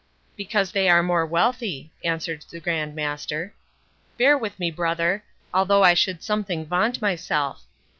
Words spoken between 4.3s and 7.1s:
with me, brother, although I should something vaunt